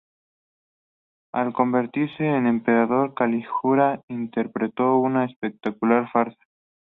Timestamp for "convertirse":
1.53-2.25